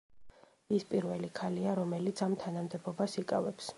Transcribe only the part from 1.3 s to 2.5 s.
ქალია, რომელიც ამ